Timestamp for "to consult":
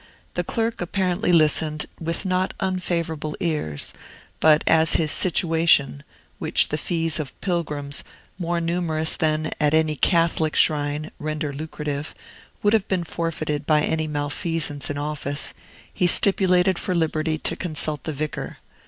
17.37-18.05